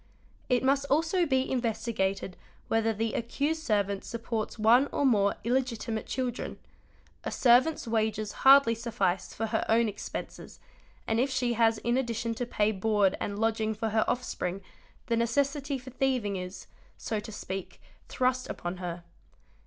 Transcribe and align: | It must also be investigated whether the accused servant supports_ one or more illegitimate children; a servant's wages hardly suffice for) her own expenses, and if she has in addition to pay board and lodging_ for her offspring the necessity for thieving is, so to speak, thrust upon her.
| 0.27 0.39
It 0.49 0.63
must 0.63 0.85
also 0.89 1.27
be 1.27 1.47
investigated 1.51 2.35
whether 2.69 2.91
the 2.91 3.13
accused 3.13 3.61
servant 3.61 4.03
supports_ 4.03 4.55
one 4.59 4.87
or 4.91 5.05
more 5.05 5.35
illegitimate 5.43 6.07
children; 6.07 6.57
a 7.23 7.29
servant's 7.29 7.87
wages 7.87 8.31
hardly 8.41 8.73
suffice 8.73 9.31
for) 9.35 9.45
her 9.53 9.63
own 9.69 9.87
expenses, 9.87 10.59
and 11.05 11.19
if 11.19 11.29
she 11.29 11.53
has 11.53 11.77
in 11.77 11.97
addition 11.97 12.33
to 12.33 12.47
pay 12.47 12.71
board 12.71 13.15
and 13.19 13.37
lodging_ 13.37 13.75
for 13.77 13.89
her 13.89 14.03
offspring 14.07 14.61
the 15.05 15.15
necessity 15.15 15.77
for 15.77 15.91
thieving 15.91 16.35
is, 16.35 16.65
so 16.97 17.19
to 17.19 17.31
speak, 17.31 17.79
thrust 18.09 18.49
upon 18.49 18.77
her. 18.77 19.03